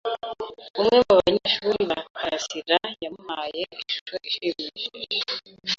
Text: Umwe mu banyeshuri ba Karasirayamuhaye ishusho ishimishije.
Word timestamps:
Umwe 0.79 0.97
mu 1.05 1.13
banyeshuri 1.21 1.79
ba 1.89 1.99
Karasirayamuhaye 2.17 3.61
ishusho 3.81 4.15
ishimishije. 4.29 5.19